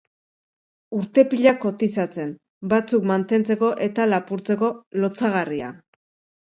[0.99, 2.33] Urte pila kotizatzen,
[2.73, 4.73] batzuk mantentzeko eta lapurtzeko,
[5.05, 5.75] lotsagarria.